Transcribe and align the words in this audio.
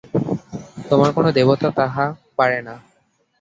তোমার 0.89 1.09
কোনো 1.13 1.29
দেবতা 1.37 1.69
তাহা 1.79 2.05
পারে 2.37 2.59
না। 2.61 2.75